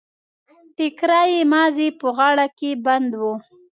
ټکری 0.75 1.25
يې 1.33 1.41
مازې 1.51 1.87
په 1.99 2.07
غاړه 2.17 2.45
کې 2.57 2.69
بند 2.85 3.11
و. 3.21 3.23